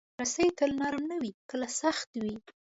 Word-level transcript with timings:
رسۍ 0.21 0.47
تل 0.57 0.71
نرم 0.81 1.03
نه 1.11 1.17
وي، 1.21 1.31
کله 1.49 1.67
سخت 1.81 2.09
وي. 2.21 2.35